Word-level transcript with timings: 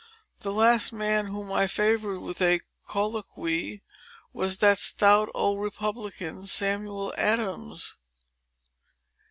The 0.39 0.51
last 0.51 0.91
man 0.91 1.27
whom 1.27 1.51
I 1.51 1.67
favored 1.67 2.21
with 2.21 2.41
a 2.41 2.61
colloquy, 2.89 3.83
was 4.33 4.57
that 4.57 4.79
stout 4.79 5.29
old 5.35 5.59
republican, 5.59 6.47
Samuel 6.47 7.13
Adams." 7.19 7.99